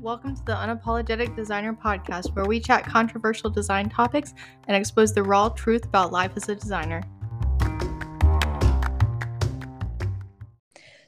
[0.00, 4.32] Welcome to the Unapologetic Designer Podcast, where we chat controversial design topics
[4.68, 7.02] and expose the raw truth about life as a designer.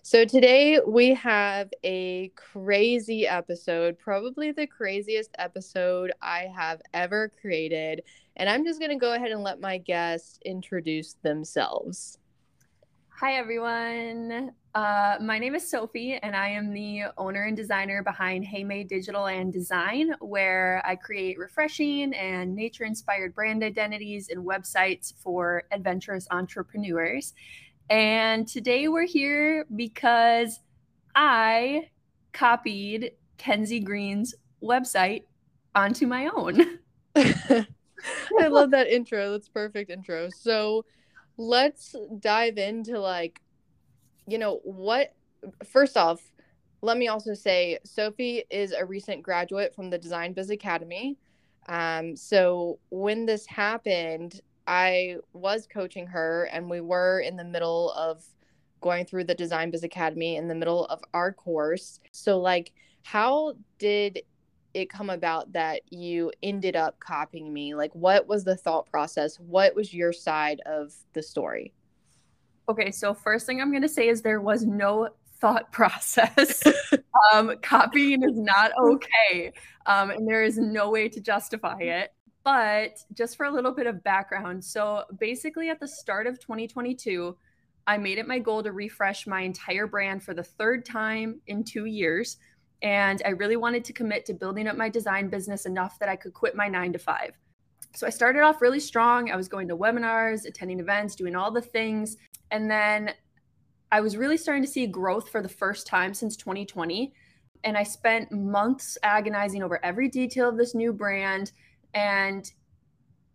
[0.03, 8.03] So, today we have a crazy episode, probably the craziest episode I have ever created.
[8.35, 12.19] And I'm just going to go ahead and let my guests introduce themselves.
[13.21, 14.51] Hi, everyone.
[14.73, 19.27] Uh, my name is Sophie, and I am the owner and designer behind Hey Digital
[19.27, 26.29] and Design, where I create refreshing and nature inspired brand identities and websites for adventurous
[26.31, 27.35] entrepreneurs.
[27.89, 30.61] And today we're here because
[31.17, 31.89] I
[32.33, 35.25] copied Kenzie Green's website
[35.75, 36.79] onto my own.
[37.17, 39.33] I love that intro.
[39.33, 40.29] That's perfect intro.
[40.31, 40.85] So,
[41.37, 43.41] let's dive into like
[44.31, 45.15] you know what
[45.65, 46.21] first off
[46.83, 51.17] let me also say sophie is a recent graduate from the design biz academy
[51.69, 57.93] um, so when this happened i was coaching her and we were in the middle
[57.93, 58.25] of
[58.81, 62.73] going through the design biz academy in the middle of our course so like
[63.03, 64.23] how did
[64.75, 67.75] it come about that you ended up copying me?
[67.75, 69.37] Like, what was the thought process?
[69.41, 71.73] What was your side of the story?
[72.71, 75.09] Okay, so first thing I'm going to say is there was no
[75.41, 76.63] thought process.
[77.35, 79.53] um, copying is not okay,
[79.87, 82.13] um, and there is no way to justify it.
[82.45, 87.37] But just for a little bit of background, so basically at the start of 2022,
[87.89, 91.65] I made it my goal to refresh my entire brand for the third time in
[91.65, 92.37] two years.
[92.83, 96.15] And I really wanted to commit to building up my design business enough that I
[96.15, 97.37] could quit my nine to five.
[97.95, 99.31] So I started off really strong.
[99.31, 102.17] I was going to webinars, attending events, doing all the things.
[102.51, 103.13] And then
[103.93, 107.13] I was really starting to see growth for the first time since 2020.
[107.65, 111.53] And I spent months agonizing over every detail of this new brand.
[111.95, 112.51] And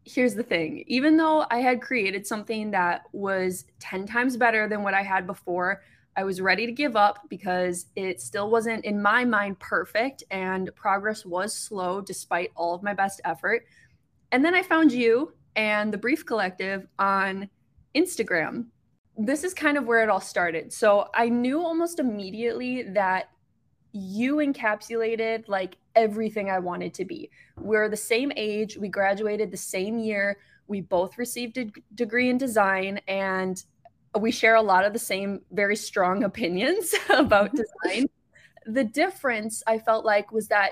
[0.06, 4.84] here's the thing even though I had created something that was 10 times better than
[4.84, 5.82] what I had before,
[6.16, 10.74] I was ready to give up because it still wasn't, in my mind, perfect and
[10.76, 13.66] progress was slow despite all of my best effort.
[14.32, 17.50] And then I found you and the Brief Collective on
[17.96, 18.68] Instagram.
[19.18, 20.74] This is kind of where it all started.
[20.74, 23.30] So I knew almost immediately that
[23.94, 27.30] you encapsulated like everything I wanted to be.
[27.58, 30.38] We're the same age, we graduated the same year,
[30.68, 33.64] we both received a degree in design, and
[34.20, 37.92] we share a lot of the same very strong opinions about mm-hmm.
[37.92, 38.08] design.
[38.66, 40.72] the difference I felt like was that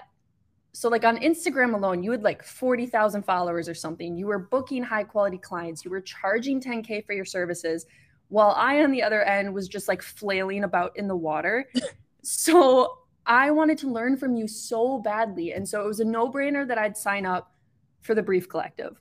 [0.75, 4.17] so like on Instagram alone, you had like 40,000 followers or something.
[4.17, 7.85] You were booking high quality clients, you were charging 10k for your services,
[8.33, 11.69] while I on the other end was just like flailing about in the water.
[12.23, 15.53] so I wanted to learn from you so badly.
[15.53, 17.53] And so it was a no-brainer that I'd sign up
[18.01, 18.99] for the Brief Collective.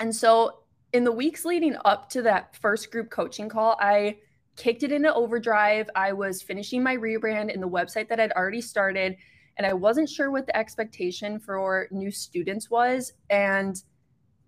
[0.00, 4.16] And so in the weeks leading up to that first group coaching call, I
[4.56, 5.88] kicked it into overdrive.
[5.94, 9.16] I was finishing my rebrand in the website that I'd already started,
[9.58, 13.12] and I wasn't sure what the expectation for new students was.
[13.30, 13.80] And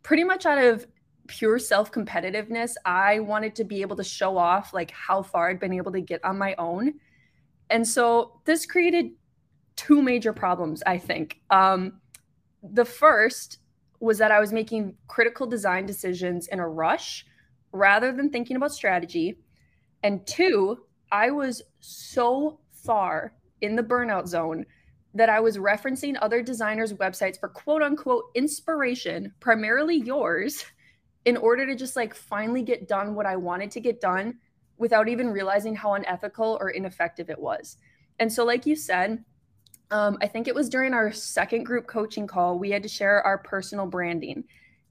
[0.03, 0.89] pretty much out of
[1.27, 5.60] pure self competitiveness, I wanted to be able to show off like how far I'd
[5.60, 6.94] been able to get on my own.
[7.71, 9.12] And so this created
[9.77, 11.41] two major problems, I think.
[11.50, 12.00] Um,
[12.62, 13.59] the first
[14.00, 17.25] was that I was making critical design decisions in a rush
[17.72, 19.39] rather than thinking about strategy.
[20.03, 20.78] And two,
[21.10, 24.66] I was so far in the burnout zone
[25.15, 30.65] that I was referencing other designers' websites for quote unquote inspiration, primarily yours,
[31.25, 34.38] in order to just like finally get done what I wanted to get done
[34.78, 37.77] without even realizing how unethical or ineffective it was.
[38.19, 39.25] And so, like you said,
[39.91, 43.22] um, I think it was during our second group coaching call, we had to share
[43.22, 44.44] our personal branding.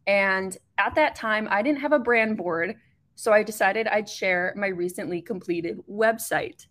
[0.07, 2.75] And at that time, I didn't have a brand board.
[3.15, 6.65] So I decided I'd share my recently completed website.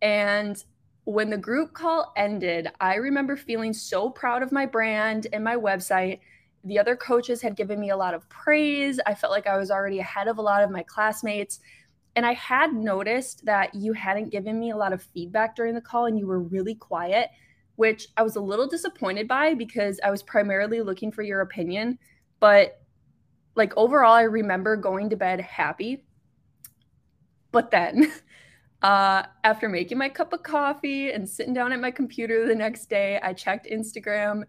[0.00, 0.62] And
[1.04, 5.56] when the group call ended, I remember feeling so proud of my brand and my
[5.56, 6.20] website.
[6.66, 9.00] The other coaches had given me a lot of praise.
[9.06, 11.60] I felt like I was already ahead of a lot of my classmates.
[12.14, 15.80] And I had noticed that you hadn't given me a lot of feedback during the
[15.80, 17.30] call and you were really quiet
[17.76, 21.98] which I was a little disappointed by because I was primarily looking for your opinion.
[22.40, 22.80] But
[23.54, 26.04] like overall, I remember going to bed happy.
[27.52, 28.12] But then,
[28.82, 32.90] uh, after making my cup of coffee and sitting down at my computer the next
[32.90, 34.44] day, I checked Instagram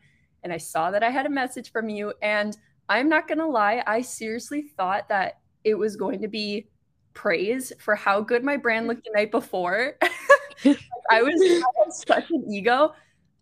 [0.48, 2.14] and I saw that I had a message from you.
[2.22, 2.58] And
[2.88, 6.70] I'm not going to lie, I seriously thought that it was going to be
[7.14, 9.98] praise for how good my brand looked the night before.
[11.12, 12.94] I was such an ego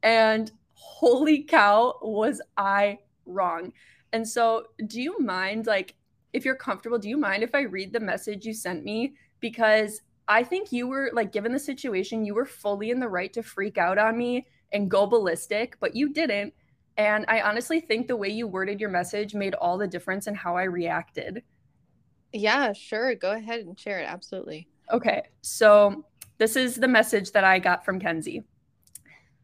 [0.01, 2.97] And holy cow, was I
[3.27, 3.71] wrong.
[4.11, 5.93] And so, do you mind, like,
[6.33, 9.13] if you're comfortable, do you mind if I read the message you sent me?
[9.41, 13.31] Because I think you were, like, given the situation, you were fully in the right
[13.33, 16.53] to freak out on me and go ballistic, but you didn't.
[16.97, 20.35] And I honestly think the way you worded your message made all the difference in
[20.35, 21.43] how I reacted.
[22.31, 23.15] Yeah, sure.
[23.15, 24.07] Go ahead and share it.
[24.07, 24.67] Absolutely.
[24.91, 25.23] Okay.
[25.41, 26.05] So
[26.37, 28.43] this is the message that I got from Kenzie.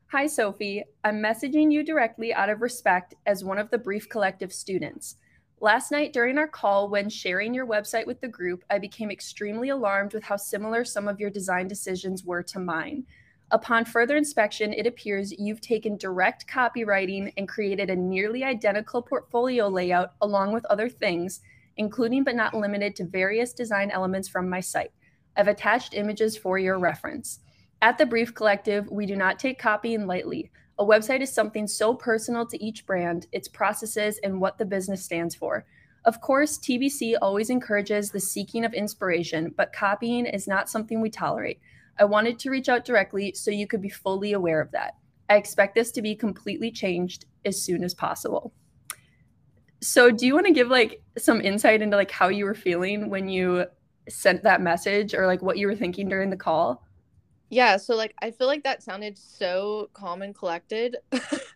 [0.08, 0.84] Hi, Sophie.
[1.06, 5.16] I'm messaging you directly out of respect as one of the Brief Collective students.
[5.62, 9.70] Last night during our call, when sharing your website with the group, I became extremely
[9.70, 13.06] alarmed with how similar some of your design decisions were to mine.
[13.52, 19.68] Upon further inspection, it appears you've taken direct copywriting and created a nearly identical portfolio
[19.68, 21.42] layout along with other things,
[21.76, 24.94] including but not limited to various design elements from my site.
[25.36, 27.40] I've attached images for your reference.
[27.82, 30.50] At the Brief Collective, we do not take copying lightly.
[30.80, 35.04] A website is something so personal to each brand, its processes, and what the business
[35.04, 35.66] stands for.
[36.06, 41.10] Of course, TBC always encourages the seeking of inspiration, but copying is not something we
[41.10, 41.60] tolerate.
[42.00, 44.96] I wanted to reach out directly so you could be fully aware of that.
[45.30, 48.54] I expect this to be completely changed as soon as possible.
[49.82, 53.10] So, do you want to give like some insight into like how you were feeling
[53.10, 53.66] when you
[54.10, 56.86] sent that message or like what you were thinking during the call?
[57.50, 60.98] Yeah, so like I feel like that sounded so calm and collected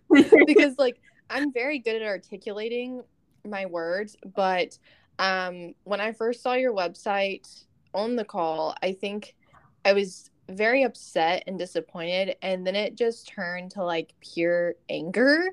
[0.45, 0.99] because like
[1.29, 3.03] I'm very good at articulating
[3.45, 4.77] my words, but
[5.19, 9.35] um when I first saw your website on the call, I think
[9.85, 15.51] I was very upset and disappointed and then it just turned to like pure anger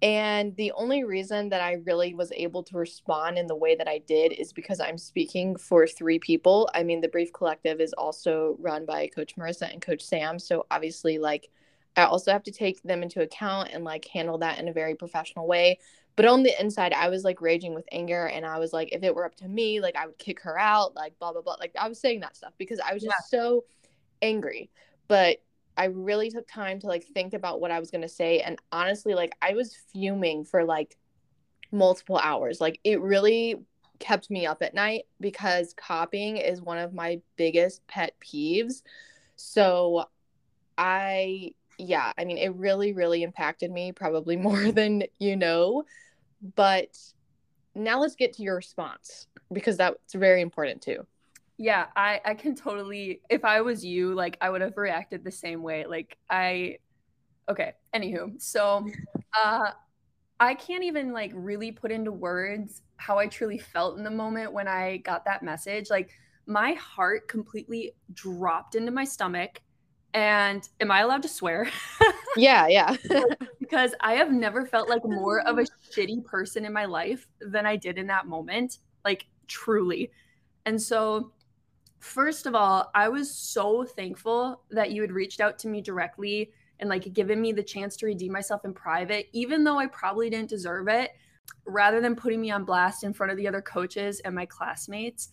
[0.00, 3.88] and the only reason that I really was able to respond in the way that
[3.88, 6.68] I did is because I'm speaking for three people.
[6.72, 10.38] I mean, the Brief Collective is also run by Coach Marissa and Coach Sam.
[10.38, 11.50] So obviously, like,
[11.96, 14.94] I also have to take them into account and like handle that in a very
[14.94, 15.80] professional way.
[16.18, 18.26] But on the inside, I was like raging with anger.
[18.26, 20.58] And I was like, if it were up to me, like, I would kick her
[20.58, 21.56] out, like, blah, blah, blah.
[21.58, 23.38] Like, I was saying that stuff because I was just yeah.
[23.38, 23.64] so
[24.20, 24.68] angry.
[25.06, 25.38] But
[25.78, 28.58] I really took time to like think about what I was going to say and
[28.72, 30.98] honestly like I was fuming for like
[31.70, 32.60] multiple hours.
[32.60, 33.54] Like it really
[34.00, 38.82] kept me up at night because copying is one of my biggest pet peeves.
[39.36, 40.06] So
[40.76, 45.84] I yeah, I mean it really really impacted me probably more than you know.
[46.56, 46.96] But
[47.74, 51.06] now let's get to your response because that's very important too.
[51.56, 55.32] Yeah, I I can totally if I was you, like I would have reacted the
[55.32, 55.86] same way.
[55.86, 56.78] Like I
[57.48, 58.40] okay, anywho.
[58.40, 58.86] So
[59.42, 59.70] uh
[60.40, 64.52] I can't even like really put into words how I truly felt in the moment
[64.52, 65.90] when I got that message.
[65.90, 66.10] Like
[66.46, 69.60] my heart completely dropped into my stomach.
[70.18, 71.70] And am I allowed to swear?
[72.36, 72.96] yeah, yeah.
[73.60, 77.66] because I have never felt like more of a shitty person in my life than
[77.66, 78.78] I did in that moment.
[79.04, 80.10] Like truly.
[80.66, 81.30] And so
[82.00, 86.52] First of all, I was so thankful that you had reached out to me directly
[86.78, 90.30] and like given me the chance to redeem myself in private, even though I probably
[90.30, 91.10] didn't deserve it,
[91.66, 95.30] rather than putting me on blast in front of the other coaches and my classmates.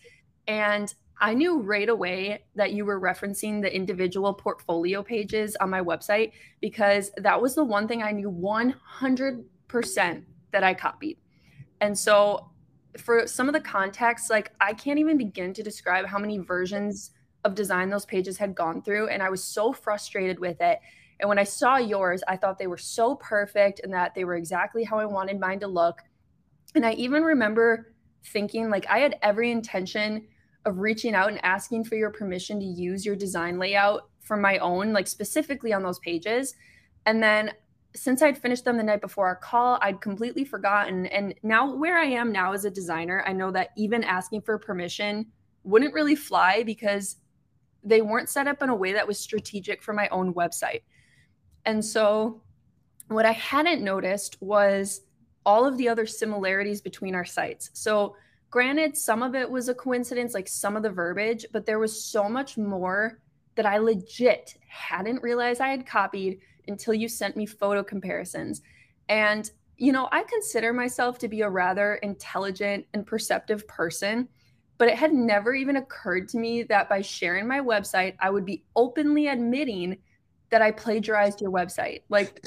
[0.48, 5.80] And I knew right away that you were referencing the individual portfolio pages on my
[5.80, 11.18] website because that was the one thing I knew 100% that I copied.
[11.80, 12.50] And so
[12.98, 17.12] for some of the context, like I can't even begin to describe how many versions
[17.44, 19.08] of design those pages had gone through.
[19.08, 20.80] And I was so frustrated with it.
[21.20, 24.36] And when I saw yours, I thought they were so perfect and that they were
[24.36, 26.02] exactly how I wanted mine to look.
[26.74, 27.94] And I even remember
[28.26, 30.26] thinking like I had every intention
[30.66, 34.58] of reaching out and asking for your permission to use your design layout for my
[34.58, 36.54] own, like specifically on those pages.
[37.06, 37.52] And then
[37.94, 41.06] since I'd finished them the night before our call, I'd completely forgotten.
[41.06, 44.58] And now, where I am now as a designer, I know that even asking for
[44.58, 45.26] permission
[45.64, 47.16] wouldn't really fly because
[47.82, 50.82] they weren't set up in a way that was strategic for my own website.
[51.64, 52.42] And so,
[53.08, 55.02] what I hadn't noticed was
[55.44, 57.70] all of the other similarities between our sites.
[57.72, 58.16] So,
[58.50, 62.04] granted, some of it was a coincidence, like some of the verbiage, but there was
[62.04, 63.20] so much more
[63.54, 68.62] that I legit hadn't realized I had copied until you sent me photo comparisons.
[69.08, 74.28] And, you know, I consider myself to be a rather intelligent and perceptive person,
[74.78, 78.44] but it had never even occurred to me that by sharing my website, I would
[78.44, 79.98] be openly admitting
[80.50, 82.02] that I plagiarized your website.
[82.08, 82.44] Like,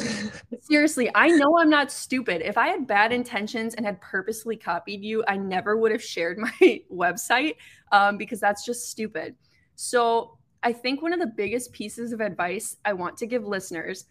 [0.61, 2.41] seriously, I know I'm not stupid.
[2.41, 6.37] If I had bad intentions and had purposely copied you, I never would have shared
[6.37, 6.51] my
[6.91, 7.55] website
[7.91, 9.35] um, because that's just stupid.
[9.75, 14.05] So, I think one of the biggest pieces of advice I want to give listeners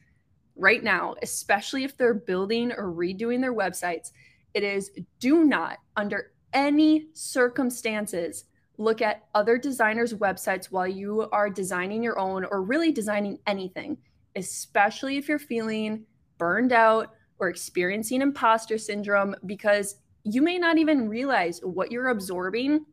[0.56, 4.12] right now, especially if they're building or redoing their websites,
[4.54, 4.90] it is
[5.20, 8.44] do not, under any circumstances,
[8.78, 13.98] look at other designers' websites while you are designing your own or really designing anything,
[14.36, 16.04] especially if you're feeling
[16.38, 22.84] burned out or experiencing imposter syndrome, because you may not even realize what you're absorbing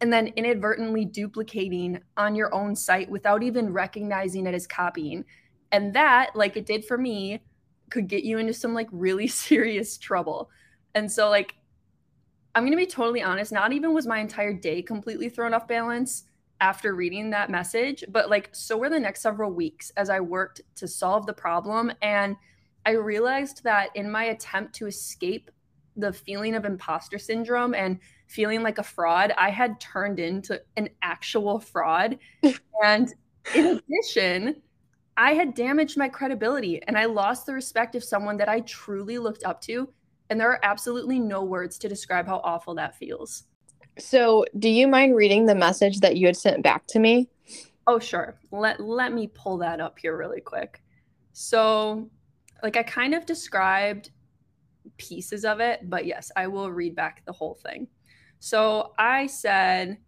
[0.00, 5.24] and then inadvertently duplicating on your own site without even recognizing it as copying.
[5.72, 7.42] And that, like it did for me,
[7.90, 10.50] could get you into some like really serious trouble.
[10.94, 11.55] And so, like,
[12.56, 15.68] I'm going to be totally honest, not even was my entire day completely thrown off
[15.68, 16.24] balance
[16.62, 20.62] after reading that message, but like, so were the next several weeks as I worked
[20.76, 21.92] to solve the problem.
[22.00, 22.34] And
[22.86, 25.50] I realized that in my attempt to escape
[25.98, 30.88] the feeling of imposter syndrome and feeling like a fraud, I had turned into an
[31.02, 32.18] actual fraud.
[32.82, 33.12] and
[33.54, 34.62] in addition,
[35.18, 39.18] I had damaged my credibility and I lost the respect of someone that I truly
[39.18, 39.90] looked up to
[40.30, 43.44] and there are absolutely no words to describe how awful that feels.
[43.98, 47.28] So, do you mind reading the message that you had sent back to me?
[47.86, 48.38] Oh, sure.
[48.50, 50.82] Let let me pull that up here really quick.
[51.32, 52.10] So,
[52.62, 54.10] like I kind of described
[54.98, 57.86] pieces of it, but yes, I will read back the whole thing.
[58.38, 59.98] So, I said,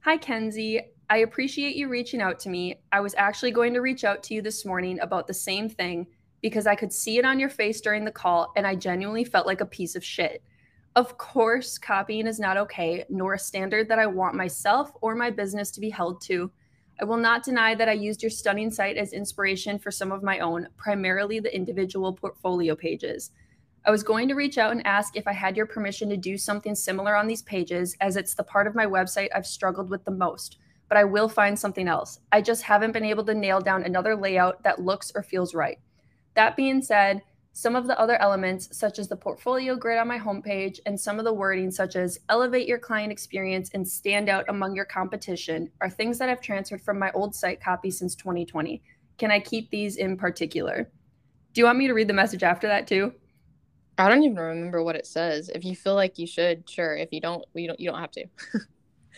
[0.00, 2.82] "Hi Kenzie, I appreciate you reaching out to me.
[2.90, 6.06] I was actually going to reach out to you this morning about the same thing
[6.42, 9.46] because I could see it on your face during the call and I genuinely felt
[9.46, 10.42] like a piece of shit.
[10.94, 15.30] Of course, copying is not okay, nor a standard that I want myself or my
[15.30, 16.50] business to be held to.
[17.00, 20.22] I will not deny that I used your stunning site as inspiration for some of
[20.22, 23.30] my own, primarily the individual portfolio pages.
[23.84, 26.36] I was going to reach out and ask if I had your permission to do
[26.36, 30.04] something similar on these pages, as it's the part of my website I've struggled with
[30.04, 30.58] the most.
[30.88, 32.20] But I will find something else.
[32.30, 35.78] I just haven't been able to nail down another layout that looks or feels right.
[36.34, 37.22] That being said,
[37.54, 41.18] some of the other elements, such as the portfolio grid on my homepage and some
[41.18, 45.70] of the wording, such as elevate your client experience and stand out among your competition,
[45.82, 48.82] are things that I've transferred from my old site copy since 2020.
[49.18, 50.90] Can I keep these in particular?
[51.52, 53.12] Do you want me to read the message after that too?
[53.98, 55.50] I don't even remember what it says.
[55.50, 56.96] If you feel like you should, sure.
[56.96, 58.24] If you don't, you don't you don't have to.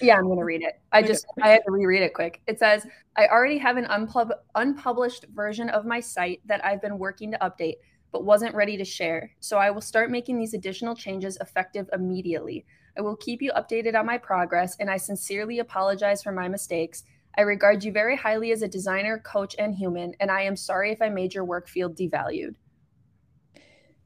[0.01, 0.81] Yeah, I'm going to read it.
[0.93, 2.43] I just I had to reread it quick.
[2.47, 2.87] It says,
[3.17, 7.39] "I already have an unpub- unpublished version of my site that I've been working to
[7.39, 7.77] update,
[8.11, 9.31] but wasn't ready to share.
[9.41, 12.65] So I will start making these additional changes effective immediately.
[12.97, 17.05] I will keep you updated on my progress, and I sincerely apologize for my mistakes.
[17.37, 20.93] I regard you very highly as a designer, coach, and human, and I am sorry
[20.93, 22.55] if I made your work feel devalued."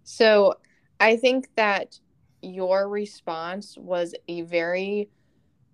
[0.05, 0.55] So,
[1.01, 1.99] I think that
[2.41, 5.11] your response was a very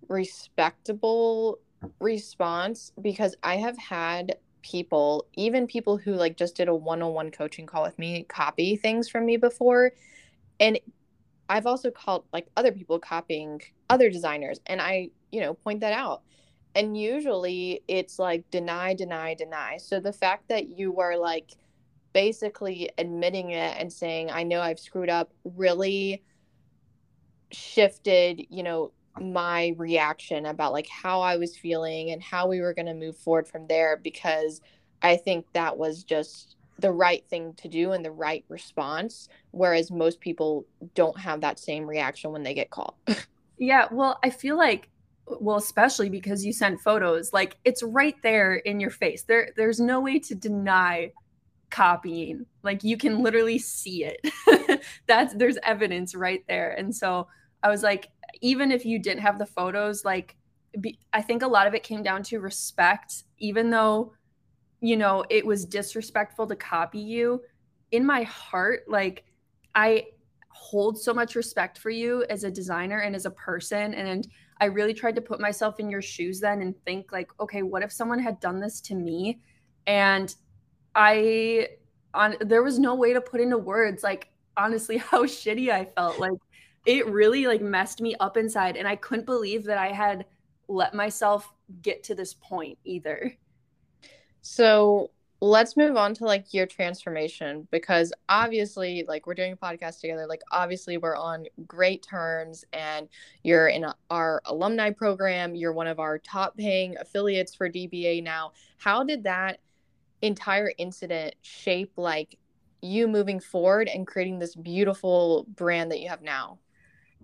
[0.09, 1.59] respectable
[2.01, 7.67] response because I have had people, even people who like just did a one-on-one coaching
[7.67, 9.93] call with me, copy things from me before.
[10.59, 10.79] And
[11.49, 15.93] I've also called like other people copying other designers and I, you know, point that
[15.93, 16.23] out.
[16.75, 19.77] And usually it's like deny, deny, deny.
[19.77, 21.53] So the fact that you were like
[22.15, 26.23] basically admitting it and saying, I know I've screwed up really
[27.53, 32.75] shifted, you know, my reaction about like how I was feeling and how we were
[32.75, 34.61] going to move forward from there because
[35.03, 39.93] I think that was just the right thing to do and the right response whereas
[39.93, 42.95] most people don't have that same reaction when they get called.
[43.59, 44.89] yeah, well, I feel like
[45.27, 49.23] well, especially because you sent photos, like it's right there in your face.
[49.23, 51.13] There there's no way to deny
[51.71, 52.47] copying.
[52.63, 54.83] Like you can literally see it.
[55.07, 56.73] That's there's evidence right there.
[56.73, 57.29] And so
[57.63, 60.37] I was like even if you didn't have the photos, like
[60.81, 64.13] be, I think a lot of it came down to respect, even though,
[64.81, 67.43] you know, it was disrespectful to copy you.
[67.91, 69.25] In my heart, like
[69.75, 70.07] I
[70.55, 73.95] hold so much respect for you as a designer and as a person.
[73.95, 74.27] And
[74.61, 77.83] I really tried to put myself in your shoes then and think, like, okay, what
[77.83, 79.41] if someone had done this to me?
[79.87, 80.35] And
[80.95, 81.69] I,
[82.15, 86.19] on, there was no way to put into words, like, honestly, how shitty I felt.
[86.19, 86.39] Like,
[86.87, 90.27] it really like messed me up inside and i couldn't believe that i had
[90.69, 93.35] let myself get to this point either.
[94.41, 95.11] So
[95.41, 100.27] let's move on to like your transformation because obviously like we're doing a podcast together
[100.27, 103.09] like obviously we're on great terms and
[103.43, 108.23] you're in a, our alumni program you're one of our top paying affiliates for dba
[108.23, 108.53] now.
[108.79, 109.61] How did that
[110.23, 112.39] entire incident shape like
[112.81, 116.59] you moving forward and creating this beautiful brand that you have now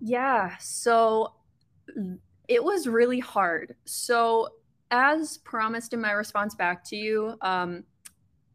[0.01, 0.57] yeah.
[0.57, 1.33] So
[2.47, 3.75] it was really hard.
[3.85, 4.49] So,
[4.89, 7.85] as promised in my response back to you, um,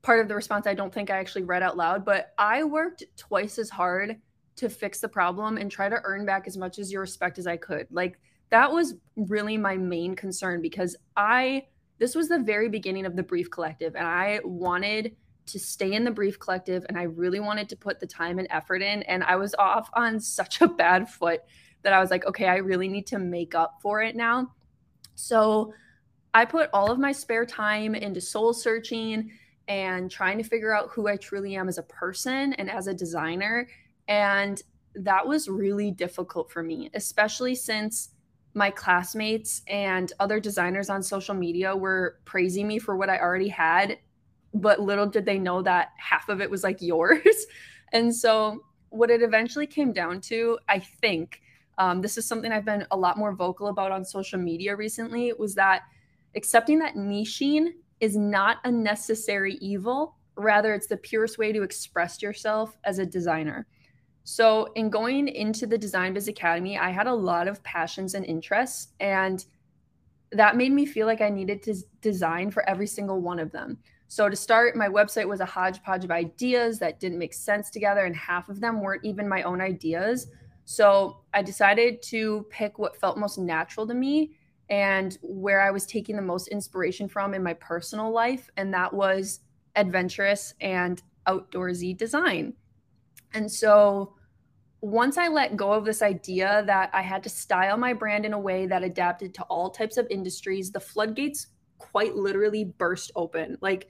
[0.02, 3.04] part of the response I don't think I actually read out loud, but I worked
[3.16, 4.16] twice as hard
[4.56, 7.46] to fix the problem and try to earn back as much as your respect as
[7.46, 7.86] I could.
[7.90, 8.18] Like
[8.50, 11.66] that was really my main concern because I
[11.98, 16.04] this was the very beginning of the brief collective and I wanted to stay in
[16.04, 19.22] the brief collective and I really wanted to put the time and effort in and
[19.24, 21.40] I was off on such a bad foot
[21.82, 24.52] that I was like okay I really need to make up for it now.
[25.14, 25.72] So
[26.34, 29.30] I put all of my spare time into soul searching
[29.68, 32.94] and trying to figure out who I truly am as a person and as a
[32.94, 33.68] designer
[34.08, 34.62] and
[34.94, 38.10] that was really difficult for me especially since
[38.56, 43.48] my classmates and other designers on social media were praising me for what I already
[43.48, 43.98] had,
[44.60, 47.46] but little did they know that half of it was like yours.
[47.92, 51.40] and so, what it eventually came down to, I think,
[51.78, 55.32] um, this is something I've been a lot more vocal about on social media recently,
[55.32, 55.82] was that
[56.34, 60.16] accepting that niching is not a necessary evil.
[60.36, 63.66] Rather, it's the purest way to express yourself as a designer.
[64.24, 68.24] So, in going into the Design Biz Academy, I had a lot of passions and
[68.24, 69.44] interests, and
[70.32, 73.78] that made me feel like I needed to design for every single one of them.
[74.08, 78.04] So, to start, my website was a hodgepodge of ideas that didn't make sense together,
[78.04, 80.28] and half of them weren't even my own ideas.
[80.64, 84.36] So, I decided to pick what felt most natural to me
[84.68, 88.92] and where I was taking the most inspiration from in my personal life, and that
[88.92, 89.40] was
[89.76, 92.54] adventurous and outdoorsy design.
[93.34, 94.14] And so
[94.80, 98.32] once I let go of this idea that I had to style my brand in
[98.32, 101.48] a way that adapted to all types of industries, the floodgates
[101.78, 103.56] quite literally burst open.
[103.60, 103.88] Like,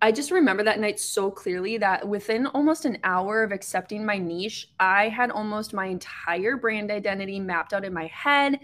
[0.00, 4.16] I just remember that night so clearly that within almost an hour of accepting my
[4.16, 8.60] niche, I had almost my entire brand identity mapped out in my head.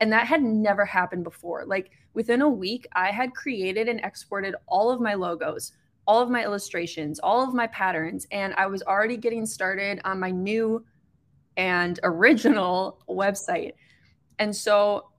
[0.00, 1.64] And that had never happened before.
[1.66, 5.72] Like, within a week, I had created and exported all of my logos,
[6.06, 10.18] all of my illustrations, all of my patterns, and I was already getting started on
[10.18, 10.84] my new
[11.56, 13.72] and original website.
[14.38, 15.10] And so,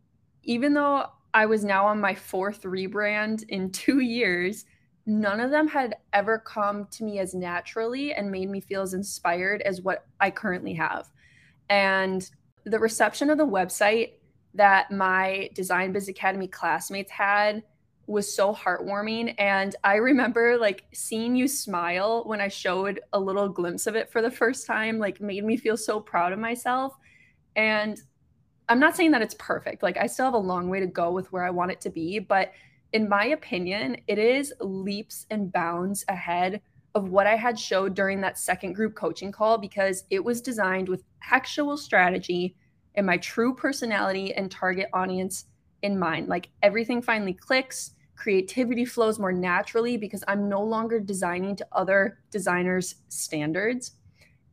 [0.43, 4.65] even though I was now on my fourth rebrand in two years,
[5.05, 8.93] none of them had ever come to me as naturally and made me feel as
[8.93, 11.09] inspired as what I currently have.
[11.69, 12.29] And
[12.65, 14.13] the reception of the website
[14.53, 17.63] that my Design Biz Academy classmates had
[18.07, 19.35] was so heartwarming.
[19.37, 24.11] And i remember like seeing you smile when i showed a little glimpse of it
[24.11, 26.95] for the first time like made me feel so proud of myself.
[27.55, 28.01] And
[28.69, 31.11] i'm not saying that it's perfect like i still have a long way to go
[31.11, 32.51] with where i want it to be but
[32.93, 36.61] in my opinion it is leaps and bounds ahead
[36.95, 40.87] of what i had showed during that second group coaching call because it was designed
[40.87, 42.55] with actual strategy
[42.95, 45.45] and my true personality and target audience
[45.81, 51.55] in mind like everything finally clicks creativity flows more naturally because I'm no longer designing
[51.55, 53.93] to other designers' standards.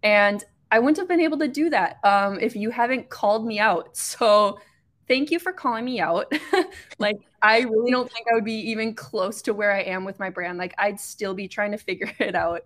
[0.05, 3.59] And I wouldn't have been able to do that um, if you haven't called me
[3.59, 3.97] out.
[3.97, 4.59] So
[5.07, 6.33] thank you for calling me out.
[6.99, 10.19] like, I really don't think I would be even close to where I am with
[10.19, 10.59] my brand.
[10.59, 12.63] Like, I'd still be trying to figure it out.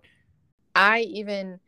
[0.75, 1.59] I even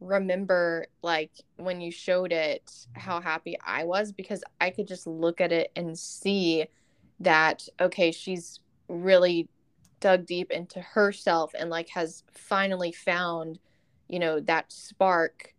[0.00, 5.40] remember like when you showed it how happy I was because I could just look
[5.40, 6.66] at it and see
[7.20, 9.48] that okay she's really
[10.00, 13.58] dug deep into herself and like has finally found
[14.08, 15.53] you know that spark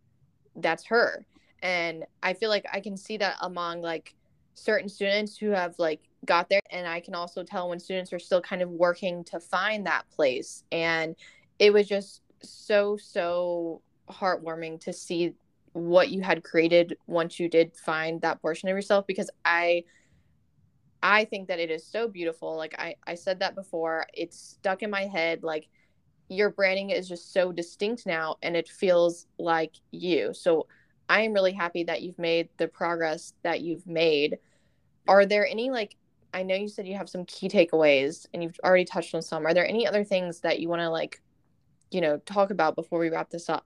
[0.58, 1.26] that's her
[1.62, 4.15] and i feel like i can see that among like
[4.54, 8.20] certain students who have like got there and i can also tell when students are
[8.20, 11.15] still kind of working to find that place and
[11.60, 15.34] it was just so so heartwarming to see
[15.74, 19.84] what you had created once you did find that portion of yourself because i
[21.06, 22.56] I think that it is so beautiful.
[22.56, 24.08] Like I, I said that before.
[24.12, 25.44] It's stuck in my head.
[25.44, 25.68] Like
[26.30, 30.34] your branding is just so distinct now and it feels like you.
[30.34, 30.68] So
[31.08, 34.40] I am really happy that you've made the progress that you've made.
[35.08, 35.96] Are there any like
[36.36, 39.46] I know you said you have some key takeaways and you've already touched on some.
[39.46, 41.22] Are there any other things that you want to like,
[41.92, 43.66] you know, talk about before we wrap this up?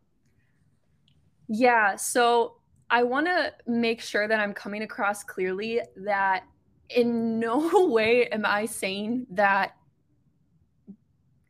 [1.47, 6.43] Yeah, so I want to make sure that I'm coming across clearly that
[6.89, 9.75] in no way am I saying that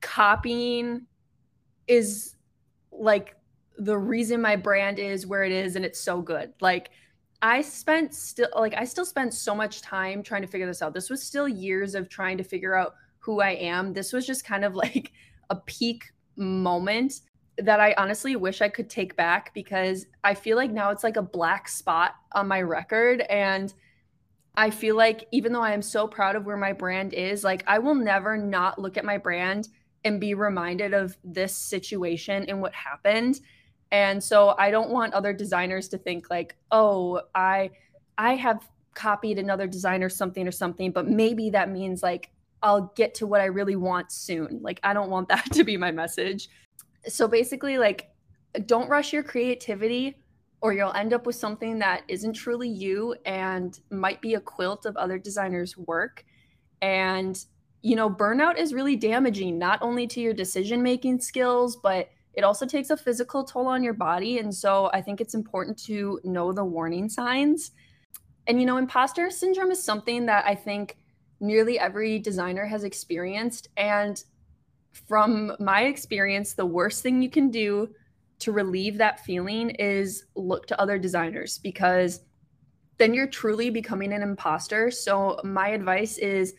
[0.01, 1.05] copying
[1.87, 2.35] is
[2.91, 3.35] like
[3.77, 6.53] the reason my brand is where it is and it's so good.
[6.61, 6.89] Like
[7.41, 10.93] I spent still like I still spent so much time trying to figure this out.
[10.93, 13.93] This was still years of trying to figure out who I am.
[13.93, 15.11] This was just kind of like
[15.49, 17.21] a peak moment
[17.57, 21.17] that I honestly wish I could take back because I feel like now it's like
[21.17, 23.73] a black spot on my record and
[24.55, 27.63] I feel like even though I am so proud of where my brand is, like
[27.67, 29.69] I will never not look at my brand
[30.03, 33.39] and be reminded of this situation and what happened.
[33.91, 37.71] And so I don't want other designers to think like, "Oh, I
[38.17, 42.29] I have copied another designer something or something, but maybe that means like
[42.61, 45.77] I'll get to what I really want soon." Like I don't want that to be
[45.77, 46.49] my message.
[47.07, 48.09] So basically like
[48.65, 50.17] don't rush your creativity
[50.61, 54.85] or you'll end up with something that isn't truly you and might be a quilt
[54.85, 56.25] of other designers' work.
[56.81, 57.43] And
[57.81, 62.43] you know, burnout is really damaging not only to your decision making skills, but it
[62.43, 64.37] also takes a physical toll on your body.
[64.39, 67.71] And so I think it's important to know the warning signs.
[68.47, 70.97] And, you know, imposter syndrome is something that I think
[71.39, 73.69] nearly every designer has experienced.
[73.77, 74.21] And
[75.07, 77.89] from my experience, the worst thing you can do
[78.39, 82.21] to relieve that feeling is look to other designers because
[82.97, 84.91] then you're truly becoming an imposter.
[84.91, 86.53] So, my advice is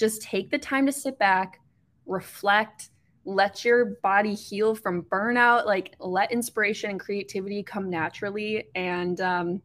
[0.00, 1.60] just take the time to sit back,
[2.06, 2.88] reflect,
[3.26, 8.64] let your body heal from burnout, like let inspiration and creativity come naturally.
[8.74, 9.62] And um,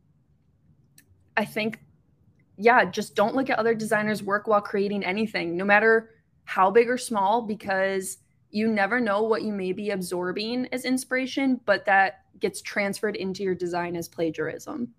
[1.37, 1.79] I think,
[2.57, 6.11] yeah, just don't look at other designers' work while creating anything, no matter
[6.43, 8.17] how big or small, because
[8.51, 13.41] you never know what you may be absorbing as inspiration, but that gets transferred into
[13.41, 14.89] your design as plagiarism.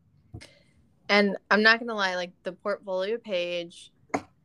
[1.11, 3.93] And I'm not going to lie, like the portfolio page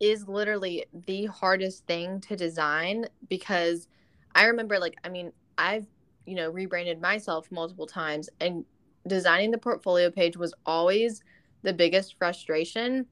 [0.01, 3.87] is literally the hardest thing to design because
[4.35, 5.85] I remember like I mean I've
[6.25, 8.65] you know rebranded myself multiple times and
[9.07, 11.23] designing the portfolio page was always
[11.61, 13.05] the biggest frustration.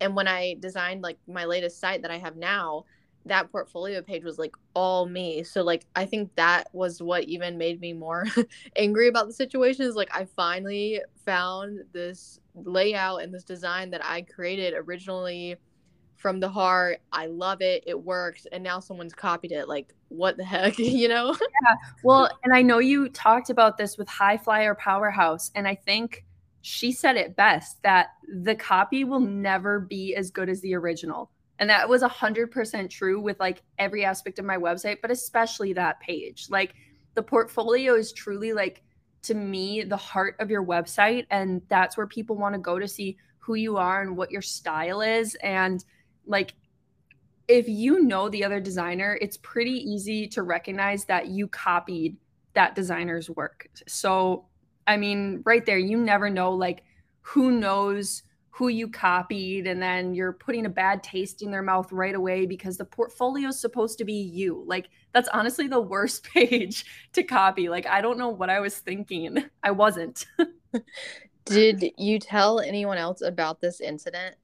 [0.00, 2.84] And when I designed like my latest site that I have now
[3.26, 5.44] that portfolio page was like all me.
[5.44, 8.26] So like I think that was what even made me more
[8.76, 14.04] angry about the situation is like I finally found this layout and this design that
[14.04, 15.56] I created originally
[16.16, 17.00] from the heart.
[17.12, 17.84] I love it.
[17.86, 18.46] It works.
[18.52, 19.68] And now someone's copied it.
[19.68, 21.36] Like, what the heck, you know?
[21.40, 21.74] yeah.
[22.04, 25.50] Well, and I know you talked about this with High Flyer Powerhouse.
[25.54, 26.24] And I think
[26.60, 28.10] she said it best that
[28.42, 31.30] the copy will never be as good as the original.
[31.58, 36.00] And that was 100% true with like every aspect of my website, but especially that
[36.00, 36.46] page.
[36.50, 36.74] Like,
[37.14, 38.82] the portfolio is truly like,
[39.22, 41.26] to me, the heart of your website.
[41.30, 44.42] And that's where people want to go to see who you are and what your
[44.42, 45.34] style is.
[45.36, 45.84] And
[46.26, 46.54] like
[47.48, 52.16] if you know the other designer, it's pretty easy to recognize that you copied
[52.54, 53.68] that designer's work.
[53.86, 54.46] So,
[54.86, 56.84] I mean, right there, you never know like
[57.20, 61.90] who knows who you copied and then you're putting a bad taste in their mouth
[61.90, 64.62] right away because the portfolio is supposed to be you.
[64.66, 67.68] Like that's honestly the worst page to copy.
[67.68, 69.44] Like I don't know what I was thinking.
[69.62, 70.26] I wasn't.
[71.44, 74.36] Did you tell anyone else about this incident?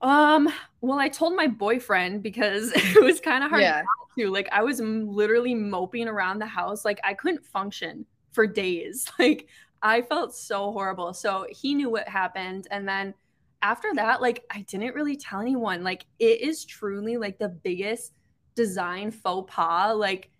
[0.00, 0.48] Um,
[0.80, 3.82] well, I told my boyfriend because it was kind of hard yeah.
[4.18, 4.30] to.
[4.30, 6.84] Like, I was literally moping around the house.
[6.84, 9.10] Like, I couldn't function for days.
[9.18, 9.48] Like,
[9.80, 11.12] I felt so horrible.
[11.12, 12.66] So he knew what happened.
[12.70, 13.14] And then
[13.62, 15.84] after that, like, I didn't really tell anyone.
[15.84, 18.12] Like, it is truly like the biggest
[18.56, 19.96] design faux pas.
[19.96, 20.30] Like,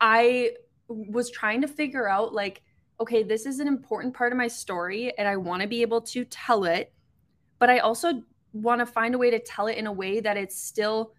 [0.00, 0.52] I
[0.88, 2.62] was trying to figure out, like,
[3.00, 6.00] okay, this is an important part of my story and I want to be able
[6.02, 6.92] to tell it.
[7.58, 8.22] But I also
[8.54, 11.12] want to find a way to tell it in a way that it's still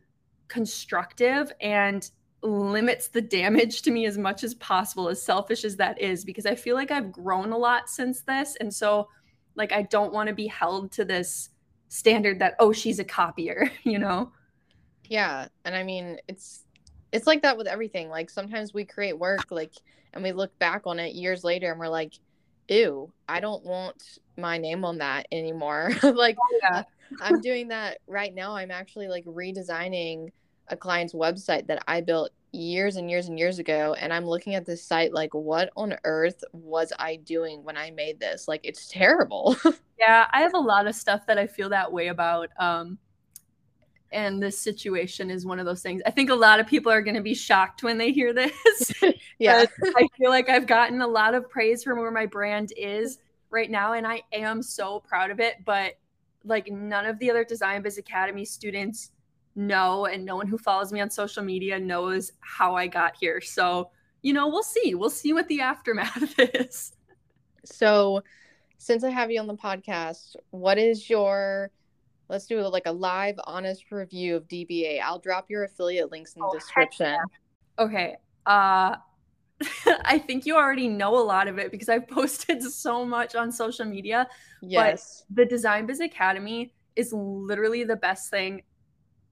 [0.48, 2.10] constructive and
[2.42, 6.46] limits the damage to me as much as possible as selfish as that is because
[6.46, 8.56] i feel like i've grown a lot since this.
[8.60, 9.10] And so
[9.56, 11.50] like i don't want to be held to this
[11.88, 14.32] standard that oh she's a copier you know?
[15.10, 16.66] Yeah and i mean it's
[17.12, 18.10] it's like that with everything.
[18.10, 19.72] Like sometimes we create work like
[20.14, 22.14] and we look back on it years later and we're like
[22.68, 25.92] ew i don't want my name on that anymore.
[26.04, 26.84] Like oh, yeah.
[27.22, 28.56] I'm doing that right now.
[28.56, 30.32] I'm actually like redesigning
[30.70, 33.96] a client's website that I built years and years and years ago.
[34.00, 37.92] And I'm looking at this site like, what on earth was I doing when I
[37.92, 38.48] made this?
[38.48, 39.56] Like, it's terrible.
[40.00, 42.50] yeah, I have a lot of stuff that I feel that way about.
[42.58, 42.98] Um,
[44.12, 46.02] and this situation is one of those things.
[46.06, 48.94] I think a lot of people are going to be shocked when they hear this.
[49.40, 49.66] yeah.
[49.84, 53.70] I feel like I've gotten a lot of praise from where my brand is right
[53.70, 53.94] now.
[53.94, 55.56] And I am so proud of it.
[55.66, 55.96] But
[56.46, 59.12] like none of the other Design Biz Academy students
[59.56, 63.42] know, and no one who follows me on social media knows how I got here.
[63.42, 63.90] So,
[64.22, 64.96] you know, we'll see.
[64.96, 66.94] We'll see what the aftermath is.
[67.64, 68.22] So,
[68.78, 71.72] since I have you on the podcast, what is your
[72.30, 75.00] let's do like a live honest review of DBA.
[75.02, 77.18] I'll drop your affiliate links in the oh, description.
[77.80, 78.18] Okay.
[78.46, 78.96] Uh
[80.06, 83.52] I think you already know a lot of it because I've posted so much on
[83.52, 84.28] social media.
[84.62, 85.24] Yes.
[85.30, 88.64] But the Design Biz Academy is literally the best thing.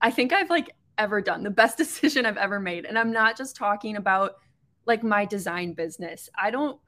[0.02, 2.86] I think I've like ever done, the best decision I've ever made.
[2.86, 4.36] And I'm not just talking about
[4.86, 6.30] like my design business.
[6.40, 6.80] I don't,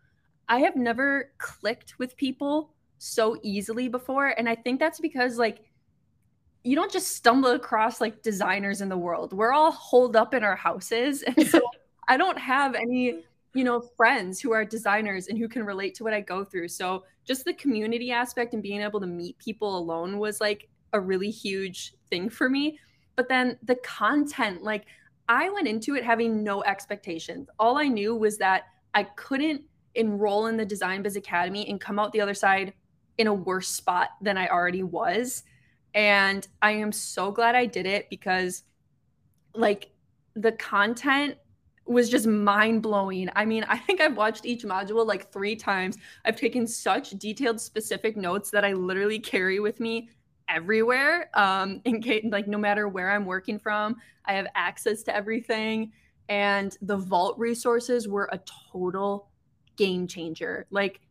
[0.48, 4.28] I have never clicked with people so easily before.
[4.28, 5.62] And I think that's because like
[6.64, 9.34] you don't just stumble across like designers in the world.
[9.34, 11.24] We're all holed up in our houses.
[11.24, 11.62] And so
[12.08, 13.20] I don't have any, mm-hmm.
[13.58, 16.70] you know, friends who are designers and who can relate to what I go through.
[16.70, 21.00] So just the community aspect and being able to meet people alone was like a
[21.00, 22.80] really huge thing for me.
[23.16, 24.86] But then the content, like
[25.28, 27.50] I went into it having no expectations.
[27.58, 29.64] All I knew was that I couldn't
[29.96, 32.74] enroll in the Design Biz Academy and come out the other side
[33.18, 35.44] in a worse spot than I already was.
[35.94, 38.64] And I am so glad I did it because,
[39.54, 39.90] like,
[40.36, 41.38] the content
[41.86, 43.30] was just mind blowing.
[43.36, 45.98] I mean, I think I've watched each module like three times.
[46.26, 50.10] I've taken such detailed, specific notes that I literally carry with me
[50.50, 51.30] everywhere.
[51.36, 55.92] Um, in case, like, no matter where I'm working from, I have access to everything.
[56.28, 58.40] And the vault resources were a
[58.72, 59.30] total
[59.76, 60.66] game changer.
[60.72, 61.02] Like,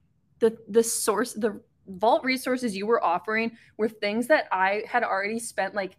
[0.40, 5.38] the the source, the vault resources you were offering were things that I had already
[5.38, 5.96] spent like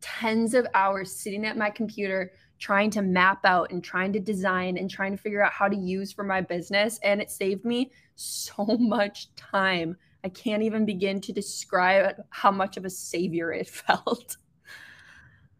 [0.00, 2.32] tens of hours sitting at my computer
[2.62, 5.74] trying to map out and trying to design and trying to figure out how to
[5.76, 7.00] use for my business.
[7.02, 9.96] And it saved me so much time.
[10.22, 14.36] I can't even begin to describe how much of a savior it felt.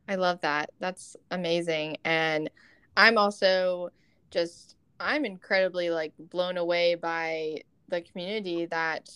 [0.07, 0.71] I love that.
[0.79, 1.97] That's amazing.
[2.05, 2.49] And
[2.97, 3.91] I'm also
[4.31, 9.11] just, I'm incredibly like blown away by the community that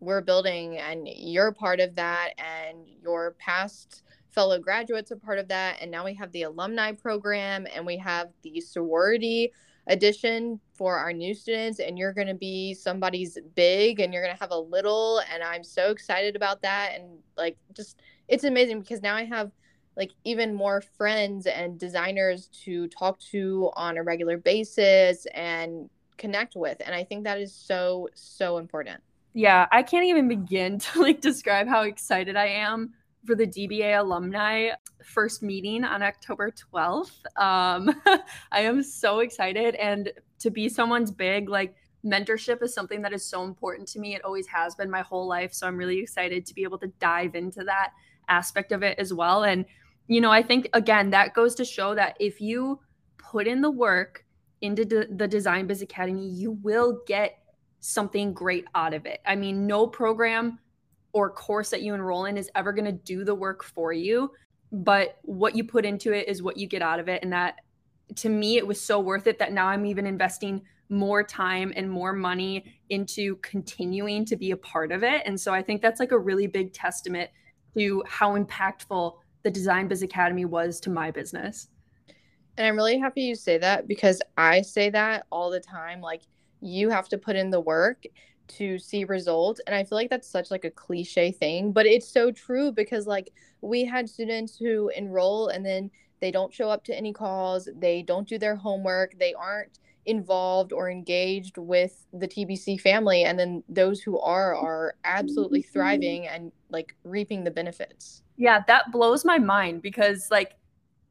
[0.00, 4.02] we're building and you're part of that and your past
[4.38, 7.96] fellow graduates are part of that and now we have the alumni program and we
[7.96, 9.52] have the sorority
[9.88, 14.32] edition for our new students and you're going to be somebody's big and you're going
[14.32, 17.98] to have a little and i'm so excited about that and like just
[18.28, 19.50] it's amazing because now i have
[19.96, 26.54] like even more friends and designers to talk to on a regular basis and connect
[26.54, 29.00] with and i think that is so so important.
[29.34, 32.94] Yeah, I can't even begin to like describe how excited I am
[33.28, 34.70] for the DBA alumni
[35.04, 37.12] first meeting on October 12th.
[37.36, 37.94] Um,
[38.50, 39.74] I am so excited.
[39.74, 44.14] And to be someone's big, like, mentorship is something that is so important to me.
[44.14, 45.52] It always has been my whole life.
[45.52, 47.90] So I'm really excited to be able to dive into that
[48.30, 49.44] aspect of it as well.
[49.44, 49.66] And,
[50.06, 52.80] you know, I think, again, that goes to show that if you
[53.18, 54.24] put in the work
[54.62, 57.38] into the Design Biz Academy, you will get
[57.80, 59.20] something great out of it.
[59.26, 60.58] I mean, no program
[61.18, 64.30] or course that you enroll in is ever going to do the work for you,
[64.72, 67.22] but what you put into it is what you get out of it.
[67.22, 67.56] And that
[68.16, 71.90] to me, it was so worth it that now I'm even investing more time and
[71.90, 75.22] more money into continuing to be a part of it.
[75.26, 77.30] And so I think that's like a really big testament
[77.76, 81.68] to how impactful the Design Biz Academy was to my business.
[82.56, 86.00] And I'm really happy you say that because I say that all the time.
[86.00, 86.22] Like,
[86.60, 88.04] you have to put in the work
[88.48, 92.08] to see results and i feel like that's such like a cliche thing but it's
[92.08, 93.30] so true because like
[93.60, 98.02] we had students who enroll and then they don't show up to any calls they
[98.02, 103.62] don't do their homework they aren't involved or engaged with the tbc family and then
[103.68, 109.38] those who are are absolutely thriving and like reaping the benefits yeah that blows my
[109.38, 110.54] mind because like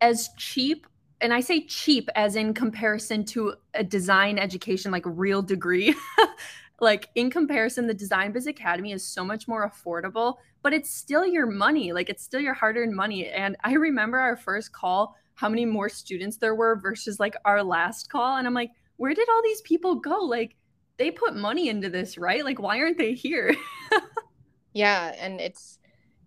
[0.02, 0.88] as cheap
[1.22, 5.96] and I say cheap as in comparison to a design education, like real degree.
[6.80, 11.26] like in comparison, the Design Biz Academy is so much more affordable, but it's still
[11.26, 11.92] your money.
[11.92, 13.28] Like it's still your hard earned money.
[13.28, 17.64] And I remember our first call, how many more students there were versus like our
[17.64, 18.38] last call.
[18.38, 20.20] And I'm like, where did all these people go?
[20.20, 20.56] Like
[20.98, 22.44] they put money into this, right?
[22.44, 23.56] Like why aren't they here?
[24.74, 25.14] yeah.
[25.20, 25.80] And it's,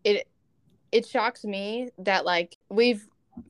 [0.04, 0.28] it,
[0.92, 3.06] it shocks me that like we've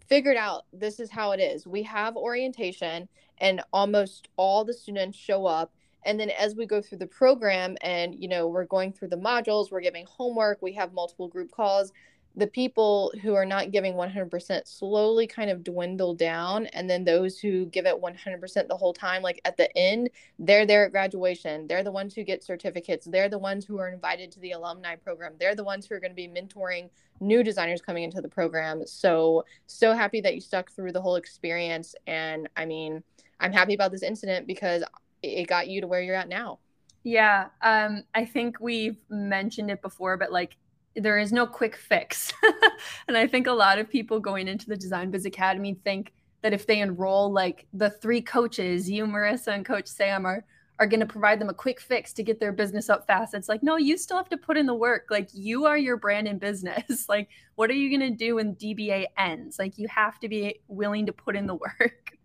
[0.08, 1.66] figured out this is how it is.
[1.66, 3.08] We have orientation,
[3.38, 5.72] and almost all the students show up.
[6.04, 9.16] And then as we go through the program and, you know, we're going through the
[9.16, 11.92] modules, we're giving homework, we have multiple group calls,
[12.36, 16.66] the people who are not giving 100% slowly kind of dwindle down.
[16.66, 20.66] And then those who give it 100% the whole time like at the end they're
[20.66, 21.66] there at graduation.
[21.66, 23.06] They're the ones who get certificates.
[23.06, 25.34] They're the ones who are invited to the alumni program.
[25.38, 26.88] They're the ones who are going to be mentoring
[27.20, 28.86] new designers coming into the program.
[28.86, 31.94] So so happy that you stuck through the whole experience.
[32.06, 33.02] And i mean
[33.40, 34.84] i'm happy about this incident because
[35.22, 36.59] it got you to where you're at now
[37.04, 40.56] yeah um i think we've mentioned it before but like
[40.96, 42.33] there is no quick fix.
[43.09, 46.52] and I think a lot of people going into the Design Biz Academy think that
[46.52, 50.44] if they enroll like the three coaches, you, Marissa, and Coach Sam are
[50.78, 53.35] are going to provide them a quick fix to get their business up fast.
[53.35, 55.09] It's like, no, you still have to put in the work.
[55.11, 57.04] Like, you are your brand and business.
[57.09, 59.59] like, what are you going to do when DBA ends?
[59.59, 62.16] Like, you have to be willing to put in the work.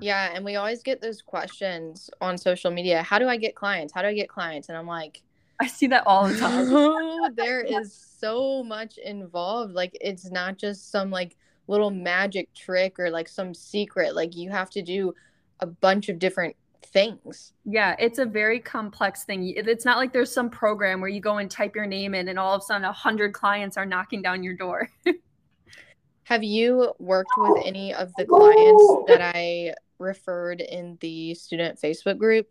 [0.00, 0.30] Yeah.
[0.34, 3.92] And we always get those questions on social media How do I get clients?
[3.92, 4.68] How do I get clients?
[4.68, 5.22] And I'm like,
[5.60, 7.34] I see that all the time.
[7.34, 9.72] there is so much involved.
[9.72, 14.14] Like, it's not just some like little magic trick or like some secret.
[14.14, 15.14] Like, you have to do
[15.60, 17.52] a bunch of different things.
[17.64, 19.52] Yeah, it's a very complex thing.
[19.56, 22.38] It's not like there's some program where you go and type your name in and
[22.38, 24.88] all of a sudden a hundred clients are knocking down your door.
[26.24, 32.18] Have you worked with any of the clients that I referred in the student Facebook
[32.18, 32.48] group?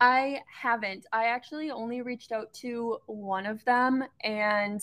[0.00, 1.06] I haven't.
[1.12, 4.82] I actually only reached out to one of them and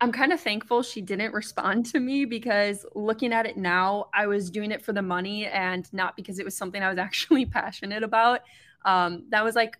[0.00, 4.26] I'm kind of thankful she didn't respond to me because looking at it now, I
[4.26, 7.46] was doing it for the money and not because it was something I was actually
[7.46, 8.40] passionate about.
[8.84, 9.78] Um, that was like,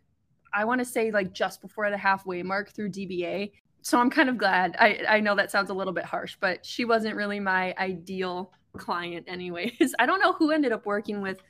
[0.55, 3.53] I want to say like just before the halfway mark through DBA.
[3.83, 4.75] So I'm kind of glad.
[4.81, 8.53] I, I know that sounds a little bit harsh, but she wasn't really my ideal
[8.77, 9.95] client, anyways.
[9.99, 11.43] I don't know who ended up working with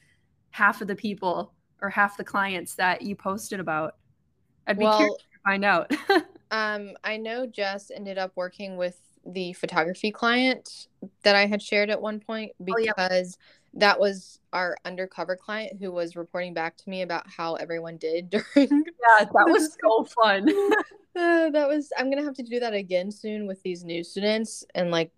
[0.51, 3.97] half of the people or half the clients that you posted about.
[4.67, 5.93] I'd be well, curious to find out.
[6.51, 10.87] Um, I know Jess ended up working with the photography client
[11.25, 13.25] that I had shared at one point because oh, yeah.
[13.75, 18.31] that was our undercover client who was reporting back to me about how everyone did
[18.55, 18.55] during.
[18.55, 20.49] Yeah, that was so fun.
[21.17, 21.93] uh, that was.
[21.99, 25.11] I'm gonna have to do that again soon with these new students and like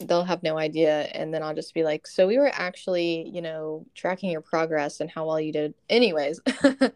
[0.00, 3.42] they'll have no idea and then i'll just be like so we were actually you
[3.42, 5.74] know tracking your progress and how well you did.
[5.88, 6.40] Anyways.
[6.62, 6.90] Yeah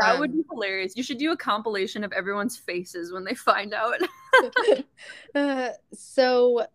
[0.00, 0.96] that um, would be hilarious.
[0.96, 3.96] You should do a compilation of everyone's faces when they find out.
[5.34, 6.66] Uh, so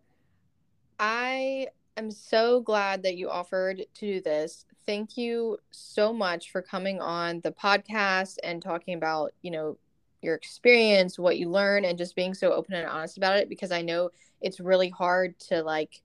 [0.98, 4.64] i am so glad that you offered to do this.
[4.86, 9.78] Thank you so much for coming on the podcast and talking about you know
[10.26, 13.72] your experience what you learn and just being so open and honest about it because
[13.72, 14.10] i know
[14.42, 16.02] it's really hard to like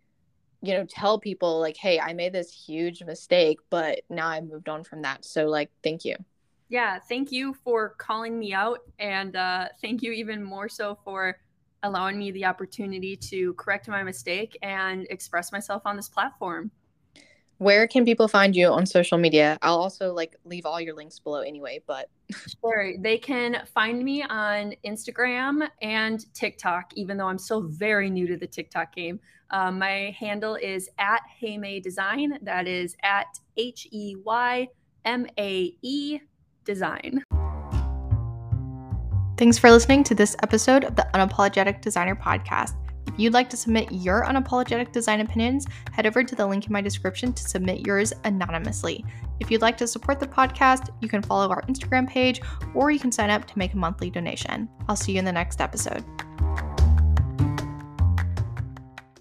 [0.62, 4.70] you know tell people like hey i made this huge mistake but now i moved
[4.70, 5.26] on from that.
[5.26, 6.16] So like thank you.
[6.70, 11.38] Yeah thank you for calling me out and uh, thank you even more so for
[11.84, 16.70] allowing me the opportunity to correct my mistake and express myself on this platform
[17.62, 19.56] where can people find you on social media?
[19.62, 22.10] I'll also like leave all your links below anyway but
[22.60, 28.26] sure they can find me on instagram and tiktok even though i'm still very new
[28.26, 29.20] to the tiktok game.
[29.52, 32.40] Um, my handle is at heymae design.
[32.42, 34.70] That is at h-e-y-m-a-e
[36.64, 37.24] design.
[39.38, 42.76] Thanks for listening to this episode of the unapologetic designer podcast
[43.08, 46.74] if you'd like to submit your unapologetic design opinions, head over to the link in
[46.74, 49.04] my description to submit yours anonymously.
[49.40, 52.42] If you'd like to support the podcast, you can follow our Instagram page
[52.74, 54.70] or you can sign up to make a monthly donation.
[54.88, 56.06] I'll see you in the next episode.